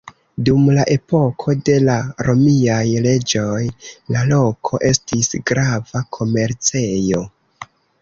[0.47, 1.97] Dum la epoko de la
[2.29, 3.61] romiaj reĝoj
[4.17, 7.27] la loko estis grava komercejo.